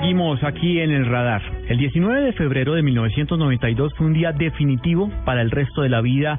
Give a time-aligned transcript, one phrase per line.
[0.00, 1.42] seguimos aquí en el radar.
[1.66, 6.00] El 19 de febrero de 1992 fue un día definitivo para el resto de la
[6.00, 6.38] vida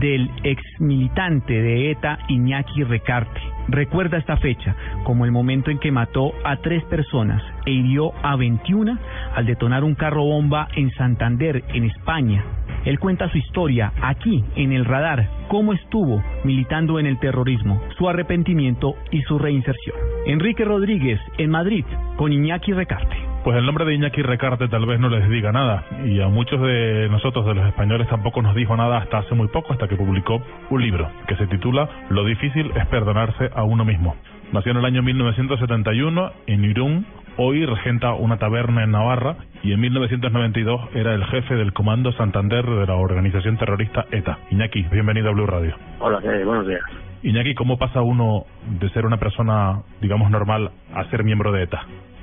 [0.00, 3.40] del ex militante de ETA Iñaki Recarte.
[3.68, 4.74] Recuerda esta fecha
[5.04, 8.98] como el momento en que mató a tres personas e hirió a 21
[9.36, 12.44] al detonar un carro bomba en Santander, en España.
[12.86, 18.08] Él cuenta su historia aquí en el radar, cómo estuvo militando en el terrorismo, su
[18.08, 19.96] arrepentimiento y su reinserción.
[20.26, 21.84] Enrique Rodríguez, en Madrid,
[22.16, 23.16] con Iñaki Recarte.
[23.42, 26.60] Pues el nombre de Iñaki Recarte tal vez no les diga nada y a muchos
[26.62, 29.96] de nosotros, de los españoles, tampoco nos dijo nada hasta hace muy poco, hasta que
[29.96, 34.14] publicó un libro que se titula Lo difícil es perdonarse a uno mismo.
[34.52, 37.06] Nació en el año 1971 en Irún,
[37.38, 42.64] hoy regenta una taberna en Navarra y en 1992 era el jefe del Comando Santander
[42.64, 44.38] de la organización terrorista ETA.
[44.50, 45.74] Iñaki, bienvenido a Blue Radio.
[46.00, 46.82] Hola, buenos días.
[47.22, 48.44] Iñaki, ¿cómo pasa uno
[48.78, 51.82] de ser una persona, digamos, normal a ser miembro de ETA?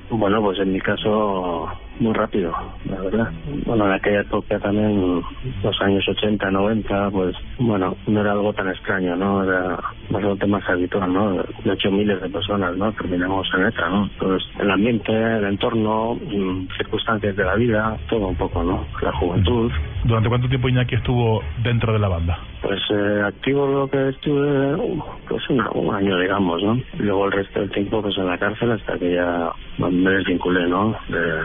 [0.10, 1.68] Bueno, pues en mi caso
[2.00, 2.54] muy rápido,
[2.86, 3.32] la verdad.
[3.66, 5.22] Bueno, en aquella época también,
[5.64, 9.44] los años 80, 90, pues bueno, no era algo tan extraño, ¿no?
[9.44, 9.78] Era
[10.10, 11.44] bastante más habitual, ¿no?
[11.64, 12.92] De hecho, miles de personas, ¿no?
[12.94, 14.06] Terminamos en ETA, ¿no?
[14.06, 18.86] Entonces, el ambiente, el entorno, mm, circunstancias de la vida, todo un poco, ¿no?
[19.02, 19.72] La juventud.
[20.04, 22.38] ¿Durante cuánto tiempo Iñaki estuvo dentro de la banda?
[22.62, 24.78] Pues eh, activo lo que estuve,
[25.28, 26.80] pues un, un, año, digamos, ¿no?
[26.98, 30.96] Luego el resto del tiempo, pues en la cárcel hasta que ya me desvinculé, ¿no?
[31.10, 31.44] De,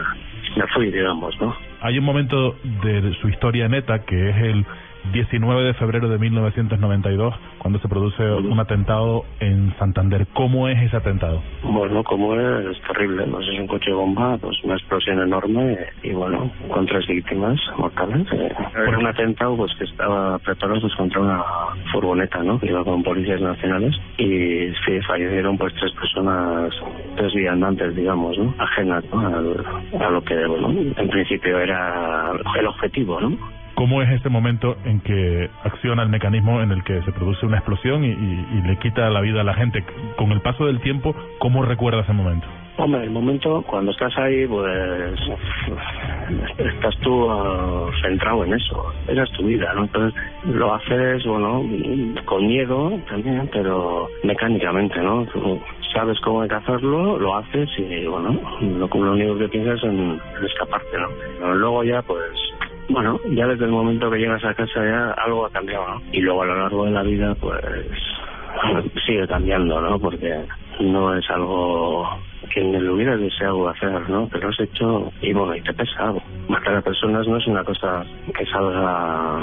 [1.39, 1.55] ¿no?
[1.81, 4.65] Hay un momento de su historia neta que es el
[5.13, 10.27] 19 de febrero de 1992, cuando se produce un atentado en Santander.
[10.33, 11.41] ¿Cómo es ese atentado?
[11.63, 13.25] Bueno, como es, es terrible.
[13.27, 13.39] ¿no?
[13.39, 18.27] Es un coche bomba, pues una explosión enorme y, bueno, con tres víctimas mortales.
[18.31, 18.51] Eh,
[18.87, 21.43] era un atentado pues que estaba preparado pues, contra una
[21.91, 22.59] furgoneta, ¿no?
[22.59, 26.73] Que iba con policías nacionales y sí, fallecieron pues tres personas,
[27.15, 28.53] tres viandantes, digamos, ¿no?
[28.57, 29.19] Ajenas ¿no?
[29.19, 33.58] A, a lo que, bueno, en principio era el objetivo, ¿no?
[33.79, 37.59] ¿Cómo es ese momento en que acciona el mecanismo en el que se produce una
[37.59, 39.85] explosión y, y, le quita la vida a la gente?
[40.17, 42.45] Con el paso del tiempo, ¿cómo recuerda ese momento?
[42.75, 45.17] Hombre, el momento, cuando estás ahí, pues
[46.57, 48.93] estás tú uh, centrado en eso.
[49.07, 49.83] Esa es tu vida, ¿no?
[49.83, 51.63] Entonces lo haces, bueno,
[52.25, 55.25] con miedo también, pero mecánicamente, ¿no?
[55.93, 60.19] Sabes cómo hay que hacerlo, lo haces y, bueno, lo, único que piensas es en,
[60.45, 60.97] escaparte,
[61.39, 61.55] ¿no?
[61.55, 62.38] Luego ya, pues
[62.89, 66.01] bueno, ya desde el momento que llegas a casa ya algo ha cambiado, ¿no?
[66.11, 67.61] Y luego a lo largo de la vida, pues
[69.05, 69.99] sigue cambiando, ¿no?
[69.99, 70.45] Porque
[70.79, 72.09] no es algo
[72.53, 74.27] que lo hubiera deseado hacer, ¿no?
[74.31, 76.13] Pero has hecho y bueno, y te pesa.
[76.49, 78.03] Matar a personas no es una cosa
[78.35, 79.39] que salga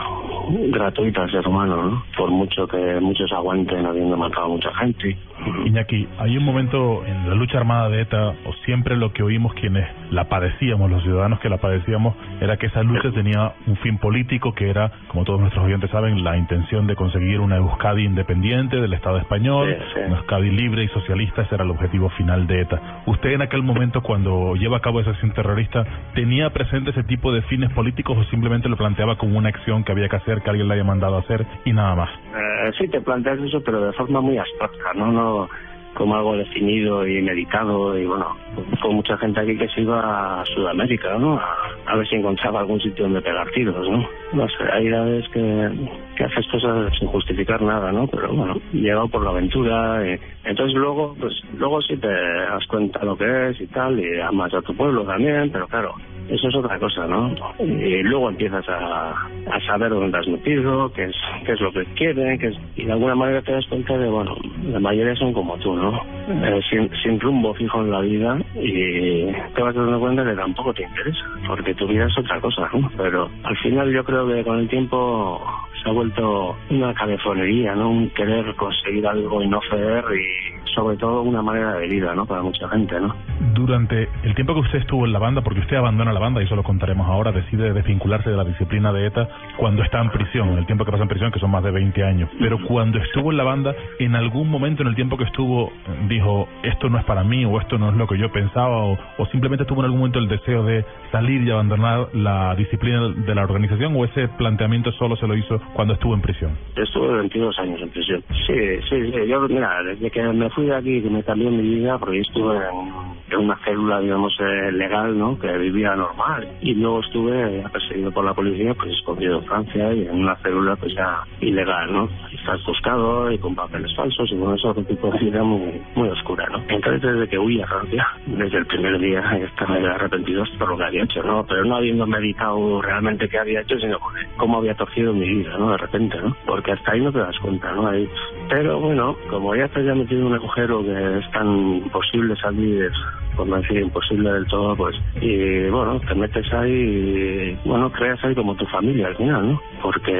[0.72, 2.05] gratuita al ser humano, ¿no?
[2.17, 5.16] Por mucho que muchos aguanten habiendo matado a mucha gente.
[5.65, 9.55] Iñaki, hay un momento en la lucha armada de ETA, o siempre lo que oímos
[9.55, 13.99] quienes la padecíamos, los ciudadanos que la padecíamos, era que esa lucha tenía un fin
[13.99, 18.81] político que era, como todos nuestros oyentes saben, la intención de conseguir una Euskadi independiente
[18.81, 20.00] del Estado español, Sí, sí.
[20.06, 23.03] una Euskadi libre y socialista, ese era el objetivo final de ETA.
[23.06, 25.84] ¿Usted en aquel momento, cuando lleva a cabo esa acción terrorista,
[26.15, 29.93] tenía presente ese tipo de fines políticos o simplemente lo planteaba como una acción que
[29.93, 32.11] había que hacer, que alguien le haya mandado a hacer y nada más?
[32.11, 35.12] Eh, sí, te planteas eso, pero de forma muy abstracta, ¿no?
[35.12, 35.49] no
[35.97, 38.37] como algo definido y meditado y bueno,
[38.83, 41.39] con mucha gente aquí que se iba a Sudamérica, ¿no?
[41.39, 44.07] A, a ver si encontraba algún sitio donde pegar tiros, ¿no?
[44.34, 48.07] No sé, hay veces que, que haces cosas sin justificar nada, ¿no?
[48.09, 53.03] Pero bueno, llegado por la aventura, y, entonces luego, pues luego sí te das cuenta
[53.05, 55.95] lo que es y tal, y amas a tu pueblo también, pero claro,
[56.28, 57.34] eso es otra cosa, ¿no?
[57.59, 61.84] Y luego empiezas a, a saber dónde has metido, qué es, qué es lo que
[61.94, 65.32] quieren, qué es, y de alguna manera te das cuenta de, bueno, la mayoría son
[65.32, 66.00] como tú, ¿no?
[66.28, 70.75] Eh, sin, sin rumbo fijo en la vida y te vas dando cuenta que tampoco
[70.75, 72.91] te interesa, porque tu vida es otra cosa, ¿no?
[72.97, 75.41] Pero al final yo creo que con el tiempo
[75.82, 77.91] se ha vuelto una cabezonería, ¿no?
[77.91, 82.27] Un querer conseguir algo y no ceder y sobre todo una manera de vida, ¿no?
[82.27, 83.15] Para mucha gente, ¿no?
[83.54, 86.45] Durante el tiempo que usted estuvo en la banda, porque usted abandona la banda, y
[86.45, 90.51] eso lo contaremos ahora, decide desvincularse de la disciplina de ETA cuando está en prisión,
[90.51, 92.30] en el tiempo que pasa en prisión, que son más de 20 años.
[92.39, 95.72] Pero cuando estuvo en la banda, en algún momento en el tiempo que estuvo,
[96.09, 98.98] dijo, esto no es para mí, o esto no es lo que yo pensaba, o,
[99.18, 103.34] o simplemente tuvo en algún momento el deseo de salir y abandonar la disciplina de
[103.34, 106.53] la organización, o ese planteamiento solo se lo hizo cuando estuvo en prisión.
[106.77, 108.22] Estuve 22 años en prisión.
[108.47, 108.54] Sí,
[108.89, 109.27] sí, sí.
[109.28, 112.56] Yo, mira, desde que me fui de aquí, que me cambió mi vida, porque estuve
[112.56, 115.38] en en una célula, digamos, eh, legal, ¿no?
[115.38, 116.48] Que vivía normal.
[116.60, 120.76] Y luego estuve perseguido por la policía, pues escondido en Francia y en una célula,
[120.76, 122.08] pues ya ilegal, ¿no?
[122.30, 125.80] Y estás buscado y con papeles falsos y con eso, otro tipo de vida muy,
[125.94, 126.62] muy oscura, ¿no?
[126.68, 130.84] Entonces, desde que huí a Francia, desde el primer día, estaba arrepentido por lo que
[130.84, 131.44] había hecho, ¿no?
[131.47, 133.98] Pero no habiendo meditado realmente qué había hecho, sino
[134.36, 135.72] cómo había torcido mi vida, ¿no?
[135.72, 136.36] De repente, ¿no?
[136.47, 137.88] Porque hasta ahí no te das cuenta, ¿no?
[137.88, 138.08] Ahí...
[138.48, 142.91] Pero bueno, como ya te ya metido en un agujero que es tan imposible salir
[143.37, 148.22] por no decir imposible del todo, pues, y bueno, te metes ahí y, bueno, creas
[148.25, 149.63] ahí como tu familia al final, ¿no?
[149.83, 150.13] Porque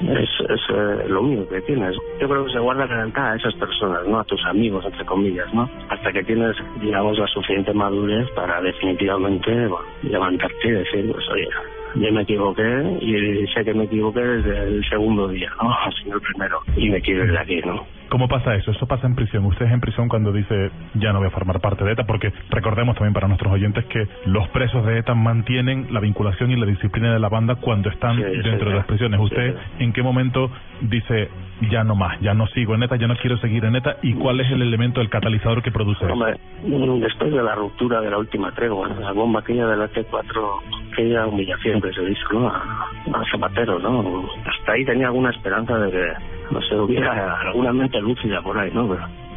[0.00, 1.94] es, es eh, lo único que tienes.
[2.20, 4.18] Yo creo que se guarda lealtad a esas personas, ¿no?
[4.18, 5.68] A tus amigos, entre comillas, ¿no?
[5.90, 9.68] Hasta que tienes, digamos, la suficiente madurez para definitivamente,
[10.02, 11.48] levantarte y decir, pues, oye,
[12.00, 15.70] yo me equivoqué y sé que me equivoqué desde el segundo día, ¿no?
[15.72, 16.60] Así el primero.
[16.76, 17.86] Y me quiero ir de aquí, ¿no?
[18.08, 18.70] ¿Cómo pasa eso?
[18.70, 19.44] Eso pasa en prisión.
[19.46, 22.32] Usted es en prisión cuando dice ya no voy a formar parte de ETA, porque
[22.50, 26.66] recordemos también para nuestros oyentes que los presos de ETA mantienen la vinculación y la
[26.66, 29.20] disciplina de la banda cuando están dentro de las prisiones.
[29.20, 30.50] ¿Usted en qué momento
[30.82, 31.30] dice
[31.70, 33.96] ya no más, ya no sigo en ETA, ya no quiero seguir en ETA?
[34.02, 38.10] ¿Y cuál es el elemento, el catalizador que produce Hombre, Después de la ruptura de
[38.10, 42.48] la última tregua, la bomba aquella de la T4, aquella humillación que se hizo ¿no?
[42.48, 44.28] a, a Zapatero, ¿no?
[44.44, 48.70] Hasta ahí tenía alguna esperanza de que no sé, hubiera alguna mente lúcida por ahí,
[48.72, 48.86] ¿no?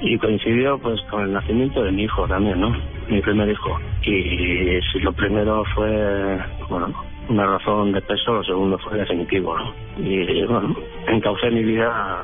[0.02, 2.74] y coincidió pues con el nacimiento de mi hijo también, ¿no?
[3.10, 3.78] Mi primer hijo.
[4.04, 6.40] Y si lo primero fue,
[6.70, 6.94] bueno,
[7.28, 9.74] una razón de peso, lo segundo fue definitivo, ¿no?
[9.98, 10.76] Y bueno,
[11.08, 12.24] encaucé mi vida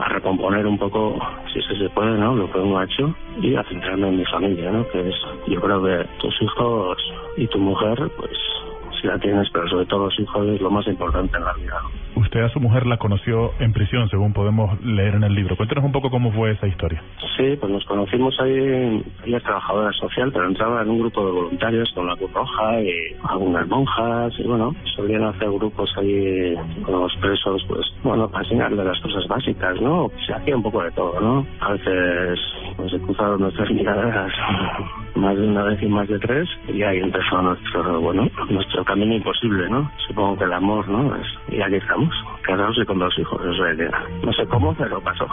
[0.00, 1.18] a recomponer un poco,
[1.52, 2.34] si se puede, ¿no?
[2.34, 4.88] Lo que uno ha hecho y a centrarme en mi familia, ¿no?
[4.88, 5.14] Que es,
[5.48, 6.98] yo creo que tus hijos
[7.36, 8.32] y tu mujer, pues
[9.00, 11.80] si la tienes, pero sobre todo los hijos es lo más importante en la vida.
[12.16, 15.56] Usted a su mujer la conoció en prisión, según podemos leer en el libro.
[15.56, 17.02] Cuéntenos un poco cómo fue esa historia.
[17.36, 21.32] Sí, pues nos conocimos ahí, ella es trabajadora social, pero entraba en un grupo de
[21.32, 22.90] voluntarios con la Cruz Roja y
[23.28, 28.82] algunas monjas, y bueno, solían hacer grupos ahí con los presos, pues bueno, para enseñarle
[28.82, 30.10] las cosas básicas, ¿no?
[30.26, 31.46] Se hacía un poco de todo, ¿no?
[31.60, 32.38] A veces
[32.76, 34.32] pues, se cruzaron nuestras miradas
[35.14, 39.14] más de una vez y más de tres, y ahí empezó nuestro, bueno, nuestro camino
[39.14, 39.90] imposible, ¿no?
[40.08, 41.14] Supongo que el amor, ¿no?
[41.16, 42.05] Es, y aquí estamos,
[42.42, 43.40] casados y con dos hijos,
[44.22, 45.26] no sé cómo, pero pasó.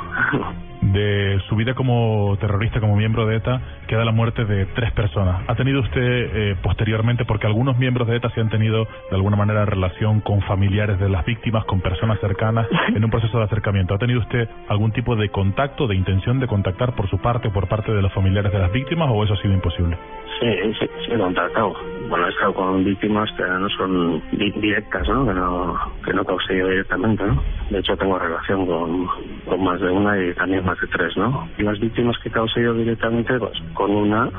[0.94, 5.42] De su vida como terrorista, como miembro de ETA, queda la muerte de tres personas.
[5.48, 9.36] ¿Ha tenido usted eh, posteriormente, porque algunos miembros de ETA se han tenido de alguna
[9.36, 13.96] manera relación con familiares de las víctimas, con personas cercanas, en un proceso de acercamiento?
[13.96, 17.52] ¿Ha tenido usted algún tipo de contacto, de intención de contactar por su parte o
[17.52, 19.98] por parte de los familiares de las víctimas o eso ha sido imposible?
[20.40, 21.74] Sí, sí, sí he contactado.
[22.10, 25.26] Bueno, he estado con víctimas que no son directas, ¿no?
[25.26, 27.42] Que no, que no yo directamente, ¿no?
[27.74, 29.08] De hecho, tengo relación con,
[29.46, 31.50] con más de una y también más de tres, ¿no?
[31.58, 34.30] Y las víctimas que causé yo directamente, pues con una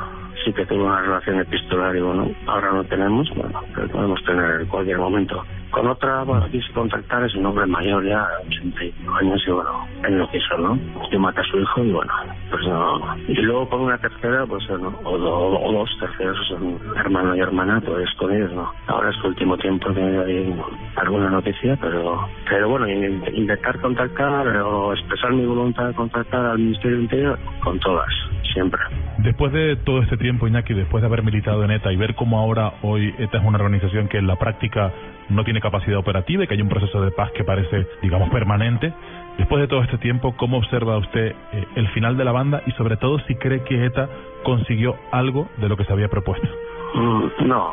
[0.45, 4.61] sí que tengo una relación epistolar y bueno, ahora no tenemos, bueno, pero podemos tener
[4.61, 5.43] en cualquier momento.
[5.71, 10.19] Con otra, bueno, quise contactar, es un hombre mayor ya, 85 años, y bueno, él
[10.19, 10.79] lo quiso, ¿no?
[11.11, 12.13] Yo maté a su hijo y bueno,
[12.49, 13.17] pues no.
[13.27, 17.81] Y luego con una tercera, pues no, o, o, dos terceros, son hermano y hermana,
[17.85, 18.71] pues con ellos no.
[18.87, 20.55] Ahora es el último tiempo que hay
[20.97, 27.01] alguna noticia, pero pero bueno, intentar contactar o expresar mi voluntad de contactar al Ministerio
[27.01, 28.13] Interior con todas,
[28.53, 28.81] siempre.
[29.25, 32.39] Después de todo este tiempo, Iñaki, después de haber militado en ETA y ver cómo
[32.39, 34.93] ahora hoy ETA es una organización que en la práctica
[35.31, 38.93] no tiene capacidad operativa y que hay un proceso de paz que parece, digamos, permanente.
[39.39, 42.73] Después de todo este tiempo, ¿cómo observa usted eh, el final de la banda y
[42.73, 44.11] sobre todo si cree que ETA
[44.43, 46.47] consiguió algo de lo que se había propuesto?
[46.93, 47.73] Mm, no,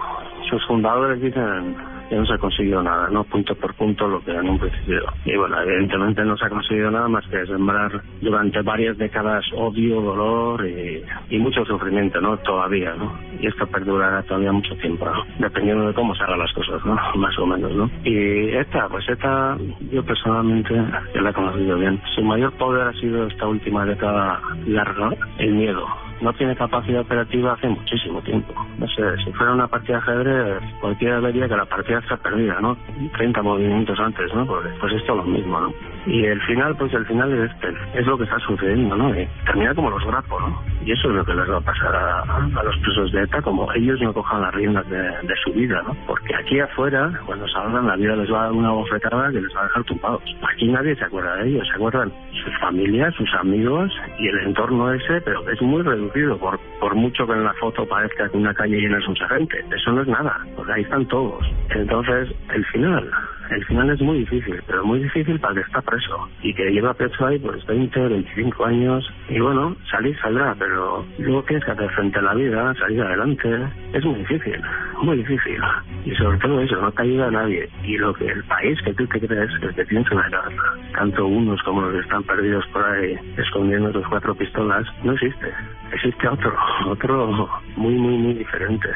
[0.49, 1.75] sus fundadores dicen
[2.11, 3.23] que no se ha conseguido nada, ¿no?
[3.23, 5.01] Punto por punto lo que en un principio.
[5.23, 7.89] Y bueno, evidentemente no se ha conseguido nada más que sembrar
[8.19, 12.35] durante varias décadas odio, dolor y, y mucho sufrimiento, ¿no?
[12.39, 13.17] Todavía, ¿no?
[13.39, 15.09] Y esto perdurará todavía mucho tiempo.
[15.39, 16.99] Dependiendo de cómo se hagan las cosas, ¿no?
[17.15, 17.89] Más o menos, ¿no?
[18.03, 19.57] Y esta, pues esta,
[19.89, 20.75] yo personalmente,
[21.13, 22.01] la he conocido bien.
[22.13, 25.87] Su mayor poder ha sido esta última década larga, el miedo
[26.21, 28.53] no tiene capacidad operativa hace muchísimo tiempo.
[28.77, 32.59] No sé, si fuera una partida de ajedrez, cualquiera vería que la partida está perdida,
[32.61, 32.77] ¿no?
[33.17, 34.45] 30 movimientos antes, ¿no?
[34.45, 35.73] Pues, pues esto es lo mismo, ¿no?
[36.05, 39.09] Y el final, pues el final es este, es lo que está sucediendo, ¿no?
[39.17, 40.61] Y termina como los grapos, ¿no?
[40.85, 43.71] Y eso es lo que les va a pasar a, los presos de ETA, como
[43.73, 45.95] ellos no cojan las riendas de, de, su vida, ¿no?
[46.07, 49.55] Porque aquí afuera, cuando salgan, la vida les va a dar una bofetada que les
[49.55, 50.23] va a dejar tumbados.
[50.53, 52.11] Aquí nadie se acuerda de ellos, se acuerdan
[52.43, 57.25] sus familias, sus amigos y el entorno ese, pero es muy reducido, por, por mucho
[57.25, 59.63] que en la foto parezca que una calle llena de mucha gente.
[59.75, 61.43] Eso no es nada, porque ahí están todos.
[61.69, 63.09] Entonces, el final,
[63.51, 66.71] el final es muy difícil, pero muy difícil para el que está preso y que
[66.71, 69.13] lleva preso ahí pues 20, 25 años.
[69.29, 73.49] Y bueno, salir saldrá, pero luego tienes que hacer frente a la vida, salir adelante,
[73.93, 74.61] es muy difícil,
[75.01, 75.61] muy difícil.
[76.05, 77.69] Y sobre todo eso, no te ayuda a nadie.
[77.83, 80.51] Y lo que el país que tú te crees, que tienes una casa,
[80.93, 85.53] tanto unos como los que están perdidos por ahí escondiendo sus cuatro pistolas, no existe,
[86.01, 86.53] existe otro,
[86.87, 88.89] otro muy, muy, muy diferente.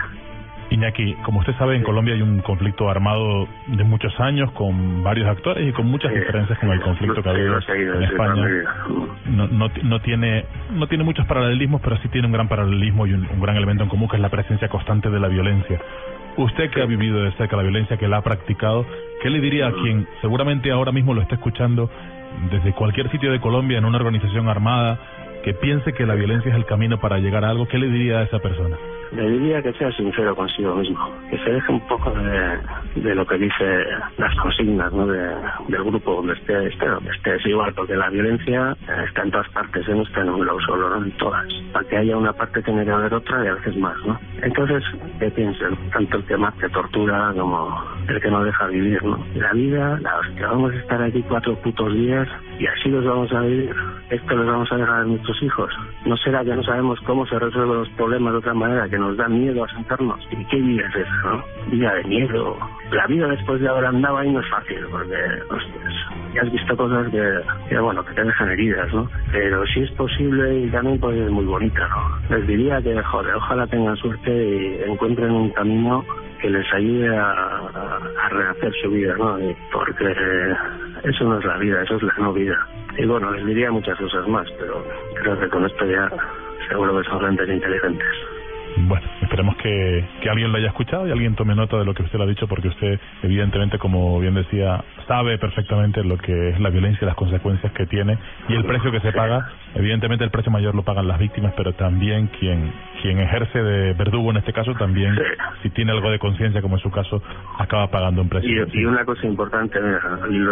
[0.72, 5.28] Iñaki, como usted sabe, en Colombia hay un conflicto armado de muchos años con varios
[5.28, 7.60] actores y con muchas diferencias con el conflicto que ha habido
[7.96, 8.46] en España.
[9.26, 13.14] No, no, no, tiene no tiene muchos paralelismos, pero sí tiene un gran paralelismo y
[13.14, 15.80] un, gran elemento en común que es la presencia constante de la violencia.
[16.38, 18.86] Usted que ha vivido de cerca la violencia, que la ha practicado,
[19.22, 21.92] ¿qué le diría a quien seguramente ahora mismo lo está escuchando
[22.52, 25.00] desde cualquier sitio de Colombia en una organización armada
[25.46, 27.68] que piense que la violencia es el camino para llegar a algo?
[27.68, 28.76] ¿Qué le diría a esa persona?
[29.16, 32.60] le diría que sea sincero consigo mismo, que se deje un poco de,
[33.02, 33.86] de lo que dice
[34.18, 35.08] las consignas ¿no?
[35.08, 35.36] de,
[35.68, 38.76] del grupo donde esté, esté donde esté, es igual, porque la violencia
[39.08, 41.46] está en todas partes, no está en un lado solo, no en todas.
[41.72, 44.20] Para que haya una parte tiene que haber otra y a veces más, ¿no?
[44.42, 44.84] Entonces,
[45.20, 45.76] ¿qué piensen?
[45.92, 49.26] Tanto el que más que tortura como el que no deja vivir, ¿no?
[49.36, 52.28] La vida, la hostia, vamos a estar aquí cuatro putos días
[52.60, 53.76] y así los vamos a vivir.
[54.10, 55.72] Esto los vamos a dejar a nuestros hijos.
[56.06, 59.18] No será que no sabemos cómo se resuelven los problemas de otra manera, que nos
[59.18, 60.20] da miedo a sentarnos.
[60.32, 61.44] ¿Y qué vida es esa, no?
[61.72, 62.58] Vida de miedo.
[62.92, 65.16] La vida después de haber andado ahí no es fácil, porque,
[65.50, 65.94] hostias,
[66.34, 69.10] ya has visto cosas que, bueno, que te dejan heridas, ¿no?
[69.32, 72.36] Pero si es posible y también pues es muy bonita, ¿no?
[72.36, 76.04] Les diría que, joder, ojalá tengan suerte y encuentren un camino
[76.42, 79.38] que les ayude a, a, rehacer su vida, ¿no?
[79.72, 80.14] Porque
[81.04, 82.68] eso no es la vida, eso es la no vida.
[82.98, 84.84] Y bueno, les diría muchas cosas más, pero
[85.22, 86.10] creo que con esto ya
[86.70, 88.08] seguro que son grandes inteligentes.
[88.78, 92.04] Bueno, esperemos que, que alguien lo haya escuchado y alguien tome nota de lo que
[92.04, 96.60] usted le ha dicho, porque usted, evidentemente, como bien decía, sabe perfectamente lo que es
[96.60, 98.18] la violencia y las consecuencias que tiene
[98.50, 99.48] y el precio que se paga.
[99.76, 102.72] Evidentemente, el precio mayor lo pagan las víctimas, pero también quien,
[103.02, 105.18] quien ejerce de verdugo en este caso, también,
[105.62, 107.22] si tiene algo de conciencia, como en su caso,
[107.60, 108.68] acaba pagando un precio.
[108.74, 110.00] Y, una cosa importante, mira,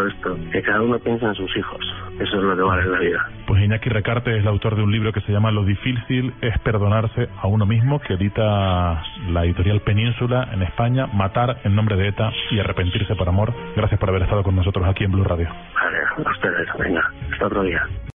[0.07, 1.79] esto, que cada uno piensa en sus hijos.
[2.19, 3.29] Eso es lo que vale la vida.
[3.47, 6.57] Pues Iñaki Recarte es el autor de un libro que se llama Lo difícil es
[6.59, 12.09] perdonarse a uno mismo, que edita la editorial Península en España, Matar en nombre de
[12.09, 13.53] ETA y Arrepentirse por amor.
[13.75, 15.49] Gracias por haber estado con nosotros aquí en Blue Radio.
[15.73, 17.81] Vale, a ustedes, venga, hasta otro día.